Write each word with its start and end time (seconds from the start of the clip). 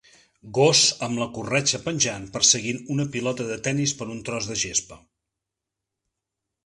Gos 0.57 0.79
amb 1.07 1.19
la 1.23 1.27
corretja 1.35 1.81
penjant 1.83 2.25
perseguint 2.37 2.81
una 2.95 3.07
pilota 3.17 3.47
de 3.51 3.59
tennis 3.69 3.93
per 4.01 4.09
un 4.15 4.25
tros 4.31 4.49
de 4.53 4.59
gespa. 4.67 4.99